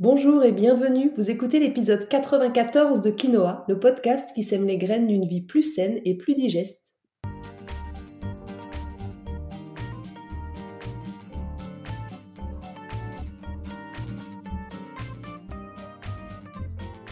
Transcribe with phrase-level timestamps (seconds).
[0.00, 5.06] Bonjour et bienvenue, vous écoutez l'épisode 94 de Quinoa, le podcast qui sème les graines
[5.06, 6.94] d'une vie plus saine et plus digeste.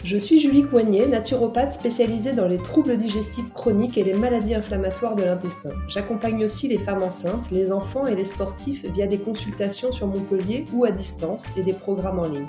[0.03, 5.15] Je suis Julie Coignet, naturopathe spécialisée dans les troubles digestifs chroniques et les maladies inflammatoires
[5.15, 5.73] de l'intestin.
[5.89, 10.65] J'accompagne aussi les femmes enceintes, les enfants et les sportifs via des consultations sur Montpellier
[10.73, 12.47] ou à distance et des programmes en ligne.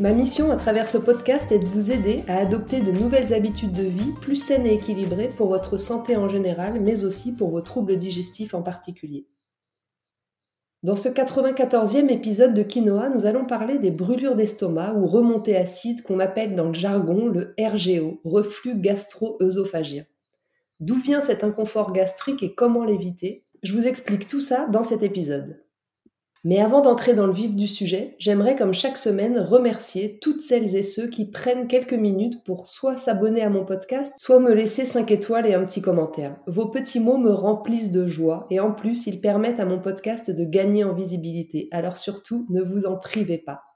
[0.00, 3.72] Ma mission à travers ce podcast est de vous aider à adopter de nouvelles habitudes
[3.72, 7.62] de vie plus saines et équilibrées pour votre santé en général, mais aussi pour vos
[7.62, 9.26] troubles digestifs en particulier.
[10.84, 16.02] Dans ce 94e épisode de Quinoa, nous allons parler des brûlures d'estomac ou remontées acides
[16.02, 20.04] qu'on appelle dans le jargon le RGO, reflux gastro-œsophagien.
[20.78, 23.44] D'où vient cet inconfort gastrique et comment l'éviter?
[23.64, 25.60] Je vous explique tout ça dans cet épisode.
[26.44, 30.76] Mais avant d'entrer dans le vif du sujet, j'aimerais comme chaque semaine remercier toutes celles
[30.76, 34.84] et ceux qui prennent quelques minutes pour soit s'abonner à mon podcast, soit me laisser
[34.84, 36.36] 5 étoiles et un petit commentaire.
[36.46, 40.30] Vos petits mots me remplissent de joie et en plus ils permettent à mon podcast
[40.30, 41.68] de gagner en visibilité.
[41.72, 43.67] Alors surtout, ne vous en privez pas.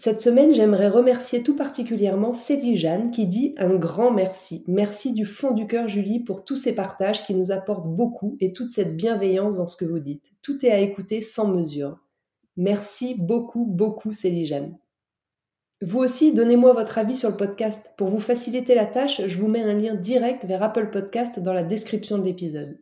[0.00, 4.62] Cette semaine, j'aimerais remercier tout particulièrement Célie Jeanne qui dit un grand merci.
[4.68, 8.52] Merci du fond du cœur Julie pour tous ces partages qui nous apportent beaucoup et
[8.52, 10.30] toute cette bienveillance dans ce que vous dites.
[10.40, 11.98] Tout est à écouter sans mesure.
[12.56, 14.78] Merci beaucoup, beaucoup Célie Jeanne.
[15.82, 17.90] Vous aussi, donnez-moi votre avis sur le podcast.
[17.98, 21.52] Pour vous faciliter la tâche, je vous mets un lien direct vers Apple Podcast dans
[21.52, 22.78] la description de l'épisode.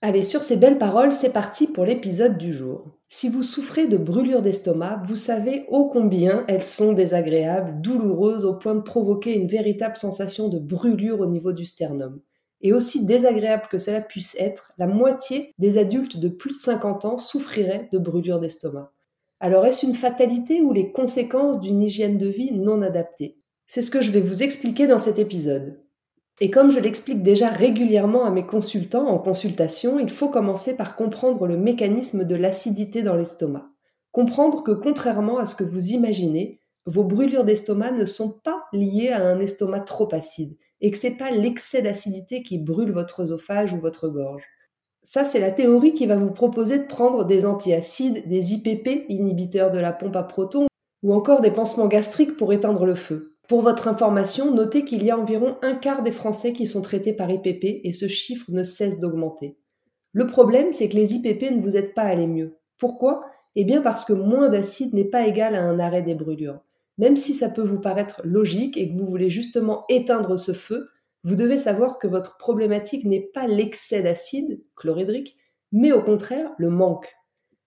[0.00, 2.86] Allez, sur ces belles paroles, c'est parti pour l'épisode du jour.
[3.14, 8.54] Si vous souffrez de brûlures d'estomac, vous savez ô combien elles sont désagréables, douloureuses au
[8.54, 12.22] point de provoquer une véritable sensation de brûlure au niveau du sternum.
[12.62, 17.04] Et aussi désagréable que cela puisse être, la moitié des adultes de plus de 50
[17.04, 18.94] ans souffriraient de brûlures d'estomac.
[19.40, 23.36] Alors est-ce une fatalité ou les conséquences d'une hygiène de vie non adaptée?
[23.66, 25.78] C'est ce que je vais vous expliquer dans cet épisode.
[26.40, 30.96] Et comme je l'explique déjà régulièrement à mes consultants en consultation, il faut commencer par
[30.96, 33.68] comprendre le mécanisme de l'acidité dans l'estomac.
[34.10, 39.10] Comprendre que contrairement à ce que vous imaginez, vos brûlures d'estomac ne sont pas liées
[39.10, 43.72] à un estomac trop acide et que c'est pas l'excès d'acidité qui brûle votre œsophage
[43.72, 44.42] ou votre gorge.
[45.02, 49.70] Ça, c'est la théorie qui va vous proposer de prendre des antiacides, des IPP, inhibiteurs
[49.70, 50.66] de la pompe à protons,
[51.02, 53.31] ou encore des pansements gastriques pour éteindre le feu.
[53.48, 57.12] Pour votre information, notez qu'il y a environ un quart des Français qui sont traités
[57.12, 59.58] par IPP et ce chiffre ne cesse d'augmenter.
[60.12, 62.58] Le problème, c'est que les IPP ne vous aident pas à aller mieux.
[62.78, 63.24] Pourquoi?
[63.56, 66.60] Eh bien parce que moins d'acide n'est pas égal à un arrêt des brûlures.
[66.98, 70.88] Même si ça peut vous paraître logique et que vous voulez justement éteindre ce feu,
[71.24, 75.36] vous devez savoir que votre problématique n'est pas l'excès d'acide chlorhydrique,
[75.70, 77.14] mais au contraire le manque.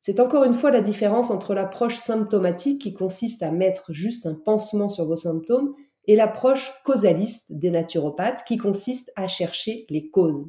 [0.05, 4.35] C'est encore une fois la différence entre l'approche symptomatique qui consiste à mettre juste un
[4.35, 5.73] pansement sur vos symptômes
[6.05, 10.45] et l'approche causaliste des naturopathes qui consiste à chercher les causes.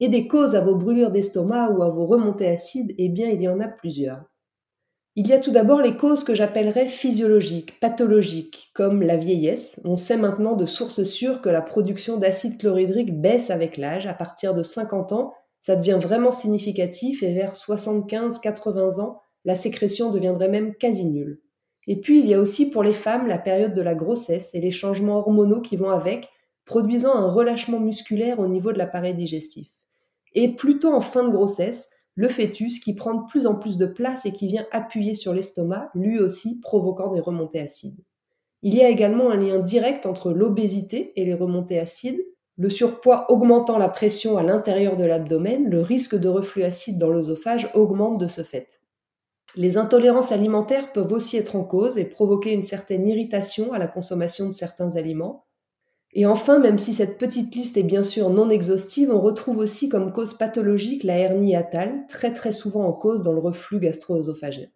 [0.00, 3.42] Et des causes à vos brûlures d'estomac ou à vos remontées acides, eh bien il
[3.42, 4.24] y en a plusieurs.
[5.16, 9.82] Il y a tout d'abord les causes que j'appellerais physiologiques, pathologiques, comme la vieillesse.
[9.84, 14.14] On sait maintenant de sources sûres que la production d'acide chlorhydrique baisse avec l'âge à
[14.14, 20.50] partir de 50 ans ça devient vraiment significatif et vers 75-80 ans, la sécrétion deviendrait
[20.50, 21.40] même quasi nulle.
[21.86, 24.60] Et puis il y a aussi pour les femmes la période de la grossesse et
[24.60, 26.28] les changements hormonaux qui vont avec,
[26.66, 29.68] produisant un relâchement musculaire au niveau de l'appareil digestif.
[30.34, 33.86] Et plutôt en fin de grossesse, le fœtus qui prend de plus en plus de
[33.86, 38.04] place et qui vient appuyer sur l'estomac, lui aussi provoquant des remontées acides.
[38.60, 42.22] Il y a également un lien direct entre l'obésité et les remontées acides,
[42.56, 47.10] le surpoids augmentant la pression à l'intérieur de l'abdomen, le risque de reflux acide dans
[47.10, 48.68] l'œsophage augmente de ce fait.
[49.56, 53.86] Les intolérances alimentaires peuvent aussi être en cause et provoquer une certaine irritation à la
[53.86, 55.46] consommation de certains aliments.
[56.12, 59.88] Et enfin, même si cette petite liste est bien sûr non exhaustive, on retrouve aussi
[59.88, 64.68] comme cause pathologique la hernie hiatale, très très souvent en cause dans le reflux gastro-œsophagien.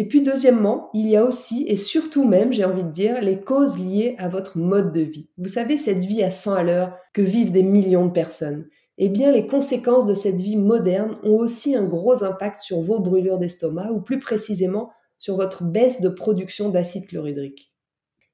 [0.00, 3.38] Et puis deuxièmement, il y a aussi et surtout même, j'ai envie de dire, les
[3.38, 5.28] causes liées à votre mode de vie.
[5.36, 8.66] Vous savez, cette vie à 100 à l'heure que vivent des millions de personnes.
[8.96, 12.98] Eh bien, les conséquences de cette vie moderne ont aussi un gros impact sur vos
[12.98, 14.88] brûlures d'estomac ou plus précisément
[15.18, 17.70] sur votre baisse de production d'acide chlorhydrique.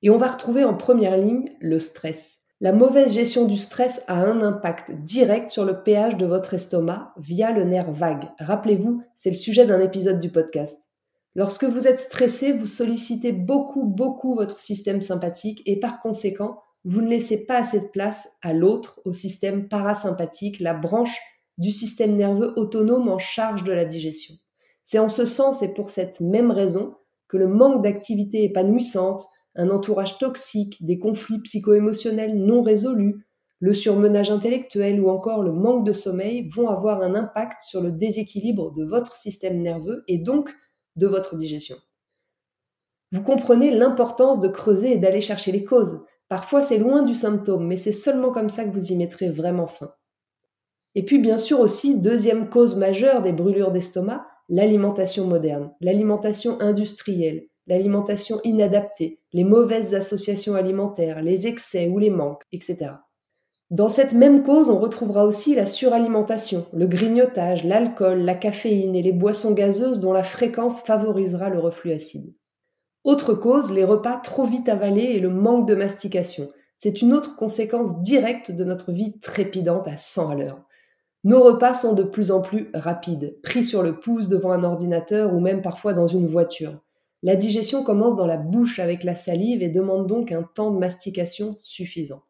[0.02, 2.42] Et on va retrouver en première ligne le stress.
[2.60, 7.12] La mauvaise gestion du stress a un impact direct sur le pH de votre estomac
[7.16, 8.28] via le nerf vague.
[8.38, 10.85] Rappelez-vous, c'est le sujet d'un épisode du podcast.
[11.36, 17.02] Lorsque vous êtes stressé, vous sollicitez beaucoup, beaucoup votre système sympathique et par conséquent, vous
[17.02, 21.14] ne laissez pas assez de place à l'autre, au système parasympathique, la branche
[21.58, 24.34] du système nerveux autonome en charge de la digestion.
[24.82, 26.94] C'est en ce sens et pour cette même raison
[27.28, 33.26] que le manque d'activité épanouissante, un entourage toxique, des conflits psycho-émotionnels non résolus,
[33.60, 37.92] le surmenage intellectuel ou encore le manque de sommeil vont avoir un impact sur le
[37.92, 40.54] déséquilibre de votre système nerveux et donc
[40.96, 41.76] de votre digestion.
[43.12, 46.00] Vous comprenez l'importance de creuser et d'aller chercher les causes.
[46.28, 49.68] Parfois c'est loin du symptôme, mais c'est seulement comme ça que vous y mettrez vraiment
[49.68, 49.92] fin.
[50.94, 57.48] Et puis bien sûr aussi, deuxième cause majeure des brûlures d'estomac, l'alimentation moderne, l'alimentation industrielle,
[57.66, 62.92] l'alimentation inadaptée, les mauvaises associations alimentaires, les excès ou les manques, etc.
[63.70, 69.02] Dans cette même cause, on retrouvera aussi la suralimentation, le grignotage, l'alcool, la caféine et
[69.02, 72.32] les boissons gazeuses dont la fréquence favorisera le reflux acide.
[73.02, 76.48] Autre cause, les repas trop vite avalés et le manque de mastication.
[76.76, 80.62] C'est une autre conséquence directe de notre vie trépidante à 100 à l'heure.
[81.24, 85.34] Nos repas sont de plus en plus rapides, pris sur le pouce devant un ordinateur
[85.34, 86.78] ou même parfois dans une voiture.
[87.24, 90.78] La digestion commence dans la bouche avec la salive et demande donc un temps de
[90.78, 92.22] mastication suffisant.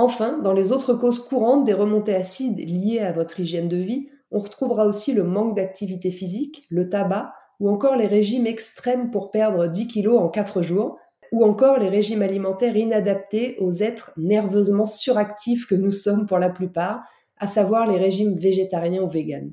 [0.00, 4.06] Enfin, dans les autres causes courantes des remontées acides liées à votre hygiène de vie,
[4.30, 9.32] on retrouvera aussi le manque d'activité physique, le tabac ou encore les régimes extrêmes pour
[9.32, 10.98] perdre 10 kg en 4 jours,
[11.32, 16.50] ou encore les régimes alimentaires inadaptés aux êtres nerveusement suractifs que nous sommes pour la
[16.50, 17.02] plupart,
[17.36, 19.50] à savoir les régimes végétariens ou véganes.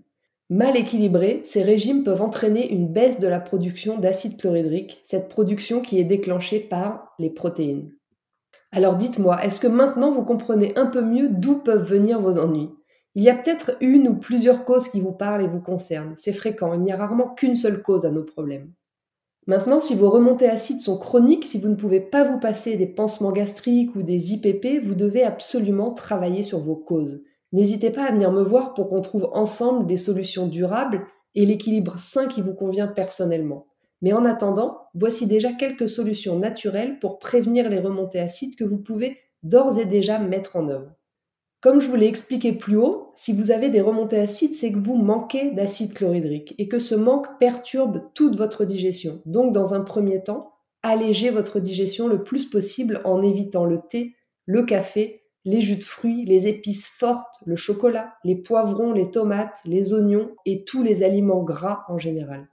[0.52, 5.82] Mal équilibrés, ces régimes peuvent entraîner une baisse de la production d'acide chlorhydrique, cette production
[5.82, 7.90] qui est déclenchée par les protéines.
[8.76, 12.72] Alors dites-moi, est-ce que maintenant vous comprenez un peu mieux d'où peuvent venir vos ennuis?
[13.16, 16.14] Il y a peut-être une ou plusieurs causes qui vous parlent et vous concernent.
[16.18, 18.74] C'est fréquent, il n'y a rarement qu'une seule cause à nos problèmes.
[19.48, 22.86] Maintenant, si vos remontées acides sont chroniques, si vous ne pouvez pas vous passer des
[22.86, 27.22] pansements gastriques ou des IPP, vous devez absolument travailler sur vos causes.
[27.54, 31.98] N'hésitez pas à venir me voir pour qu'on trouve ensemble des solutions durables et l'équilibre
[31.98, 33.68] sain qui vous convient personnellement.
[34.02, 38.78] Mais en attendant, voici déjà quelques solutions naturelles pour prévenir les remontées acides que vous
[38.78, 40.92] pouvez d'ores et déjà mettre en œuvre.
[41.62, 44.78] Comme je vous l'ai expliqué plus haut, si vous avez des remontées acides, c'est que
[44.78, 49.22] vous manquez d'acide chlorhydrique et que ce manque perturbe toute votre digestion.
[49.26, 50.54] Donc dans un premier temps,
[50.84, 54.16] allégez votre digestion le plus possible en évitant le thé,
[54.46, 59.60] le café les jus de fruits, les épices fortes, le chocolat, les poivrons, les tomates,
[59.64, 62.50] les oignons et tous les aliments gras en général.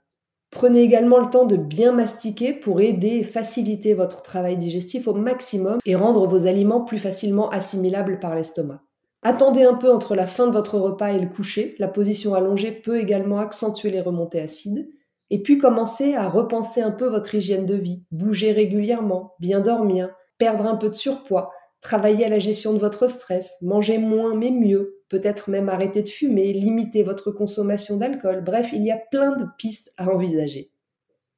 [0.53, 5.13] Prenez également le temps de bien mastiquer pour aider et faciliter votre travail digestif au
[5.15, 8.81] maximum et rendre vos aliments plus facilement assimilables par l'estomac.
[9.23, 12.71] Attendez un peu entre la fin de votre repas et le coucher, la position allongée
[12.71, 14.89] peut également accentuer les remontées acides.
[15.31, 20.13] Et puis commencez à repenser un peu votre hygiène de vie, bouger régulièrement, bien dormir,
[20.37, 21.51] perdre un peu de surpoids,
[21.83, 26.07] Travaillez à la gestion de votre stress, mangez moins mais mieux, peut-être même arrêter de
[26.07, 30.71] fumer, limiter votre consommation d'alcool, bref, il y a plein de pistes à envisager.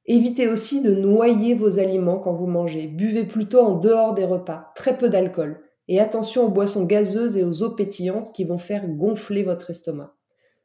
[0.06, 4.72] Évitez aussi de noyer vos aliments quand vous mangez, buvez plutôt en dehors des repas,
[4.76, 8.86] très peu d'alcool, et attention aux boissons gazeuses et aux eaux pétillantes qui vont faire
[8.86, 10.14] gonfler votre estomac.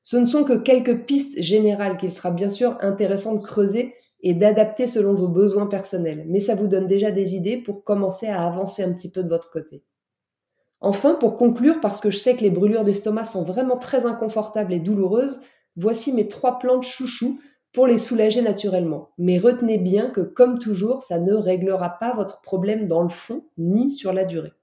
[0.04, 4.34] Ce ne sont que quelques pistes générales qu'il sera bien sûr intéressant de creuser et
[4.34, 6.26] d'adapter selon vos besoins personnels.
[6.28, 9.30] Mais ça vous donne déjà des idées pour commencer à avancer un petit peu de
[9.30, 9.84] votre côté.
[10.80, 14.74] Enfin, pour conclure, parce que je sais que les brûlures d'estomac sont vraiment très inconfortables
[14.74, 15.42] et douloureuses,
[15.76, 17.40] voici mes trois plantes chouchou
[17.72, 19.10] pour les soulager naturellement.
[19.18, 23.46] Mais retenez bien que, comme toujours, ça ne réglera pas votre problème dans le fond
[23.58, 24.54] ni sur la durée.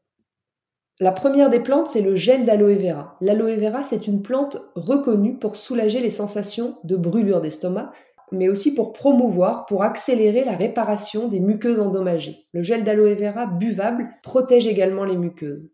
[1.00, 3.16] La première des plantes, c'est le gel d'aloe vera.
[3.20, 7.92] L'aloe vera, c'est une plante reconnue pour soulager les sensations de brûlure d'estomac
[8.32, 12.46] mais aussi pour promouvoir, pour accélérer la réparation des muqueuses endommagées.
[12.52, 15.70] Le gel d'aloe vera buvable protège également les muqueuses.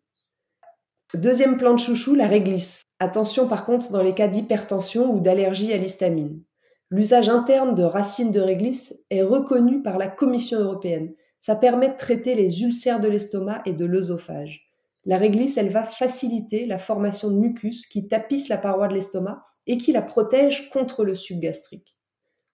[1.14, 2.86] Deuxième plante chouchou, la réglisse.
[2.98, 6.42] Attention par contre dans les cas d'hypertension ou d'allergie à l'histamine.
[6.90, 11.12] L'usage interne de racines de réglisse est reconnu par la Commission européenne.
[11.40, 14.64] Ça permet de traiter les ulcères de l'estomac et de l'œsophage.
[15.04, 19.44] La réglisse, elle va faciliter la formation de mucus qui tapisse la paroi de l'estomac
[19.66, 21.93] et qui la protège contre le suc gastrique.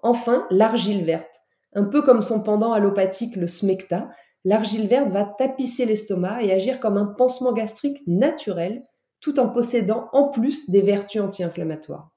[0.02, 1.40] Enfin, l'argile verte.
[1.74, 4.10] Un peu comme son pendant allopathique, le smecta,
[4.44, 8.84] l'argile verte va tapisser l'estomac et agir comme un pansement gastrique naturel,
[9.20, 12.10] tout en possédant en plus des vertus anti-inflammatoires.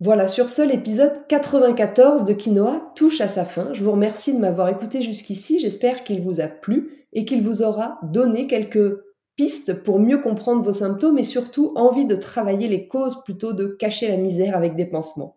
[0.00, 3.72] Voilà, sur ce, l'épisode 94 de Quinoa touche à sa fin.
[3.72, 5.60] Je vous remercie de m'avoir écouté jusqu'ici.
[5.60, 8.98] J'espère qu'il vous a plu et qu'il vous aura donné quelques
[9.36, 13.68] pistes pour mieux comprendre vos symptômes et surtout envie de travailler les causes plutôt de
[13.68, 15.36] cacher la misère avec des pansements.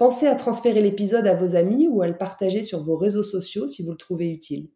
[0.00, 3.68] Pensez à transférer l'épisode à vos amis ou à le partager sur vos réseaux sociaux
[3.68, 4.70] si vous le trouvez utile.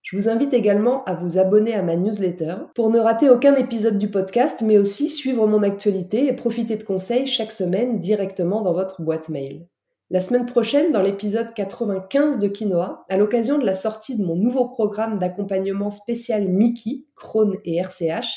[0.00, 3.98] Je vous invite également à vous abonner à ma newsletter pour ne rater aucun épisode
[3.98, 8.72] du podcast, mais aussi suivre mon actualité et profiter de conseils chaque semaine directement dans
[8.72, 9.68] votre boîte mail.
[10.08, 14.34] La semaine prochaine, dans l'épisode 95 de Quinoa, à l'occasion de la sortie de mon
[14.34, 18.28] nouveau programme d'accompagnement spécial Mickey, Crohn et RCH,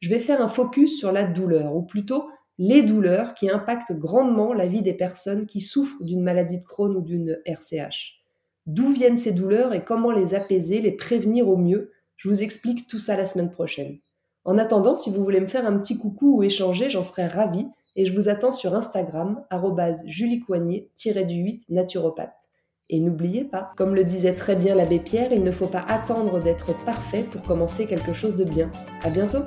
[0.00, 2.24] je vais faire un focus sur la douleur, ou plutôt
[2.62, 6.94] les douleurs qui impactent grandement la vie des personnes qui souffrent d'une maladie de Crohn
[6.94, 8.20] ou d'une RCH.
[8.66, 11.90] D'où viennent ces douleurs et comment les apaiser, les prévenir au mieux?
[12.18, 13.96] Je vous explique tout ça la semaine prochaine.
[14.44, 17.66] En attendant, si vous voulez me faire un petit coucou ou échanger, j'en serais ravie
[17.96, 19.42] et je vous attends sur Instagram,
[20.04, 22.50] juliecoignet-du-8 naturopathe.
[22.90, 26.42] Et n'oubliez pas, comme le disait très bien l'abbé Pierre, il ne faut pas attendre
[26.42, 28.70] d'être parfait pour commencer quelque chose de bien.
[29.02, 29.44] À bientôt!